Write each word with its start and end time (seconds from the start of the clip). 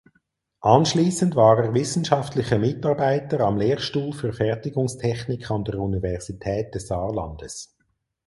Anschließend 0.63 1.35
war 1.35 1.59
er 1.63 1.75
wissenschaftlicher 1.75 2.57
Mitarbeiter 2.57 3.41
am 3.41 3.57
Lehrstuhl 3.59 4.13
für 4.13 4.33
Fertigungstechnik 4.33 5.51
an 5.51 5.63
der 5.63 5.77
Universität 5.79 6.73
des 6.73 6.87
Saarlandes. 6.87 7.77